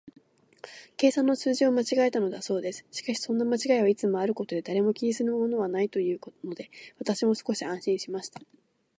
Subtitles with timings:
[0.97, 2.87] 計算の数字を間違えたのだそうです。
[2.89, 8.41] しかし、そんな間違いはいつもあることで、誰も気にするものはないというので、私も少し安心しました。